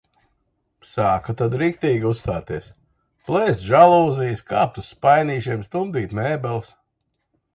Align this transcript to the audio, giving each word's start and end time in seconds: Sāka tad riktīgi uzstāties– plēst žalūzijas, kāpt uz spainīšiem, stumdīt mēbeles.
Sāka 0.91 1.33
tad 1.41 1.57
riktīgi 1.61 2.07
uzstāties– 2.11 2.71
plēst 3.29 3.67
žalūzijas, 3.73 4.41
kāpt 4.53 4.81
uz 4.83 4.89
spainīšiem, 4.95 5.63
stumdīt 5.69 6.19
mēbeles. 6.21 6.73